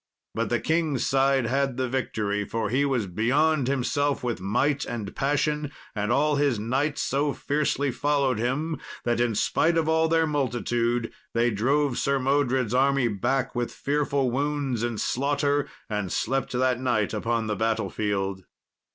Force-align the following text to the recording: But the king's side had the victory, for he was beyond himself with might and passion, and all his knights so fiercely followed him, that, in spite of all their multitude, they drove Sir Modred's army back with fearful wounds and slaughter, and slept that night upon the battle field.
But 0.33 0.49
the 0.49 0.59
king's 0.59 1.05
side 1.05 1.45
had 1.45 1.77
the 1.77 1.87
victory, 1.87 2.43
for 2.43 2.71
he 2.71 2.85
was 2.85 3.05
beyond 3.05 3.67
himself 3.67 4.23
with 4.23 4.41
might 4.41 4.83
and 4.83 5.15
passion, 5.15 5.71
and 5.93 6.11
all 6.11 6.37
his 6.37 6.57
knights 6.57 7.03
so 7.03 7.33
fiercely 7.33 7.91
followed 7.91 8.39
him, 8.39 8.79
that, 9.03 9.19
in 9.19 9.35
spite 9.35 9.77
of 9.77 9.87
all 9.87 10.07
their 10.07 10.25
multitude, 10.25 11.13
they 11.35 11.51
drove 11.51 11.99
Sir 11.99 12.17
Modred's 12.17 12.73
army 12.73 13.09
back 13.09 13.53
with 13.53 13.71
fearful 13.71 14.31
wounds 14.31 14.81
and 14.81 14.99
slaughter, 14.99 15.69
and 15.87 16.11
slept 16.11 16.51
that 16.53 16.79
night 16.81 17.13
upon 17.13 17.45
the 17.45 17.55
battle 17.55 17.91
field. 17.91 18.43